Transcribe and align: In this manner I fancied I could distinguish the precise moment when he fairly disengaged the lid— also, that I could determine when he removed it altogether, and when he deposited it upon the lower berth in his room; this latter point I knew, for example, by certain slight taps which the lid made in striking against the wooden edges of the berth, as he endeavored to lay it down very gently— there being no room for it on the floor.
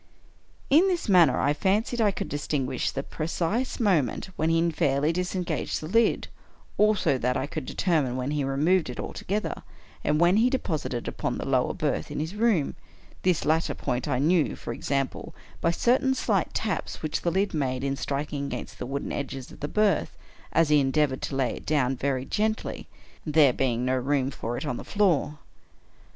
In 0.71 0.87
this 0.87 1.07
manner 1.07 1.39
I 1.39 1.53
fancied 1.53 2.01
I 2.01 2.09
could 2.09 2.27
distinguish 2.27 2.89
the 2.89 3.03
precise 3.03 3.79
moment 3.79 4.31
when 4.35 4.49
he 4.49 4.71
fairly 4.71 5.13
disengaged 5.13 5.79
the 5.79 5.87
lid— 5.87 6.27
also, 6.79 7.19
that 7.19 7.37
I 7.37 7.45
could 7.45 7.67
determine 7.67 8.15
when 8.17 8.31
he 8.31 8.43
removed 8.43 8.89
it 8.89 8.99
altogether, 8.99 9.61
and 10.03 10.19
when 10.19 10.37
he 10.37 10.49
deposited 10.49 11.03
it 11.03 11.07
upon 11.07 11.37
the 11.37 11.45
lower 11.47 11.75
berth 11.75 12.09
in 12.09 12.19
his 12.19 12.33
room; 12.33 12.73
this 13.21 13.45
latter 13.45 13.75
point 13.75 14.07
I 14.07 14.17
knew, 14.17 14.55
for 14.55 14.73
example, 14.73 15.35
by 15.61 15.69
certain 15.69 16.15
slight 16.15 16.51
taps 16.55 17.03
which 17.03 17.21
the 17.21 17.29
lid 17.29 17.53
made 17.53 17.83
in 17.83 17.95
striking 17.95 18.45
against 18.47 18.79
the 18.79 18.87
wooden 18.87 19.11
edges 19.11 19.51
of 19.51 19.59
the 19.59 19.67
berth, 19.67 20.17
as 20.51 20.69
he 20.69 20.79
endeavored 20.79 21.21
to 21.21 21.35
lay 21.35 21.57
it 21.57 21.65
down 21.67 21.95
very 21.95 22.25
gently— 22.25 22.87
there 23.23 23.53
being 23.53 23.85
no 23.85 23.97
room 23.97 24.31
for 24.31 24.57
it 24.57 24.65
on 24.65 24.77
the 24.77 24.83
floor. 24.83 25.37